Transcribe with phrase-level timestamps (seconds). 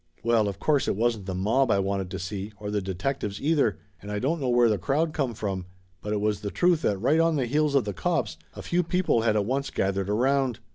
[0.23, 3.77] Well, of course it wasn't the mob I wanted to see or the detectives either,
[4.01, 5.67] and I don't know where the crowd come from,
[6.01, 8.81] but it was the truth that right on the heels of the cops a few
[8.81, 10.57] people had at once gath ered around.